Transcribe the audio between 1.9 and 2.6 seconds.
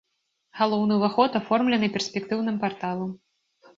перспектыўным